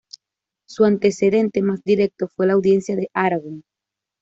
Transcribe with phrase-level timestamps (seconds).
[0.67, 3.61] Su antecedente más directo fue la Audiencia de Aragón.